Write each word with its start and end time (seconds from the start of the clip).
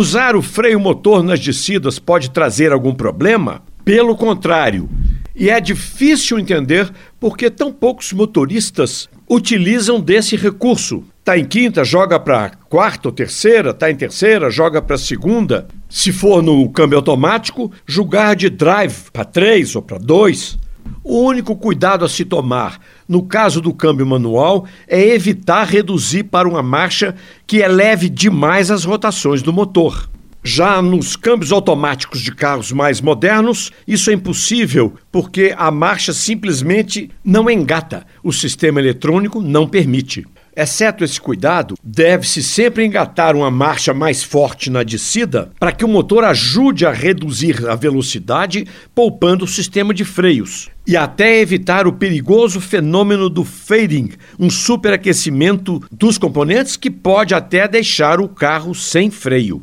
Usar 0.00 0.34
o 0.34 0.40
freio 0.40 0.80
motor 0.80 1.22
nas 1.22 1.38
descidas 1.38 1.98
pode 1.98 2.30
trazer 2.30 2.72
algum 2.72 2.94
problema? 2.94 3.60
Pelo 3.84 4.16
contrário. 4.16 4.88
E 5.36 5.50
é 5.50 5.60
difícil 5.60 6.38
entender 6.38 6.90
por 7.20 7.36
que 7.36 7.50
tão 7.50 7.70
poucos 7.70 8.10
motoristas 8.14 9.10
utilizam 9.28 10.00
desse 10.00 10.36
recurso. 10.36 11.04
Tá 11.22 11.36
em 11.36 11.44
quinta, 11.44 11.84
joga 11.84 12.18
para 12.18 12.48
quarta 12.70 13.08
ou 13.08 13.12
terceira, 13.12 13.74
tá 13.74 13.90
em 13.90 13.94
terceira, 13.94 14.48
joga 14.48 14.80
para 14.80 14.96
segunda. 14.96 15.68
Se 15.86 16.12
for 16.12 16.42
no 16.42 16.66
câmbio 16.70 16.96
automático, 16.96 17.70
julgar 17.84 18.34
de 18.34 18.48
drive 18.48 19.10
para 19.12 19.26
três 19.26 19.76
ou 19.76 19.82
para 19.82 19.98
dois. 19.98 20.58
O 21.12 21.24
único 21.24 21.56
cuidado 21.56 22.04
a 22.04 22.08
se 22.08 22.24
tomar 22.24 22.78
no 23.08 23.24
caso 23.24 23.60
do 23.60 23.74
câmbio 23.74 24.06
manual 24.06 24.64
é 24.86 25.08
evitar 25.08 25.64
reduzir 25.64 26.22
para 26.22 26.48
uma 26.48 26.62
marcha 26.62 27.16
que 27.48 27.56
eleve 27.56 28.08
demais 28.08 28.70
as 28.70 28.84
rotações 28.84 29.42
do 29.42 29.52
motor. 29.52 30.08
Já 30.44 30.80
nos 30.80 31.16
câmbios 31.16 31.50
automáticos 31.50 32.20
de 32.20 32.32
carros 32.32 32.70
mais 32.70 33.00
modernos, 33.00 33.72
isso 33.88 34.08
é 34.08 34.12
impossível 34.12 34.94
porque 35.10 35.52
a 35.58 35.68
marcha 35.72 36.12
simplesmente 36.12 37.10
não 37.24 37.50
engata, 37.50 38.06
o 38.22 38.32
sistema 38.32 38.78
eletrônico 38.78 39.42
não 39.42 39.66
permite. 39.66 40.24
Exceto 40.60 41.02
esse 41.02 41.18
cuidado, 41.18 41.74
deve-se 41.82 42.42
sempre 42.42 42.84
engatar 42.84 43.34
uma 43.34 43.50
marcha 43.50 43.94
mais 43.94 44.22
forte 44.22 44.68
na 44.68 44.82
descida 44.82 45.50
para 45.58 45.72
que 45.72 45.86
o 45.86 45.88
motor 45.88 46.22
ajude 46.22 46.84
a 46.84 46.92
reduzir 46.92 47.66
a 47.66 47.74
velocidade, 47.74 48.66
poupando 48.94 49.46
o 49.46 49.48
sistema 49.48 49.94
de 49.94 50.04
freios. 50.04 50.68
E 50.86 50.98
até 50.98 51.40
evitar 51.40 51.86
o 51.86 51.94
perigoso 51.94 52.60
fenômeno 52.60 53.30
do 53.30 53.42
fading, 53.42 54.10
um 54.38 54.50
superaquecimento 54.50 55.82
dos 55.90 56.18
componentes 56.18 56.76
que 56.76 56.90
pode 56.90 57.34
até 57.34 57.66
deixar 57.66 58.20
o 58.20 58.28
carro 58.28 58.74
sem 58.74 59.10
freio. 59.10 59.62